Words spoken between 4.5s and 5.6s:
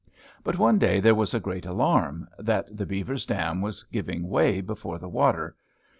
before the water.